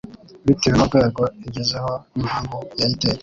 [0.45, 3.17] bitewe n'urwego igezeho n'impamvu yayiteye.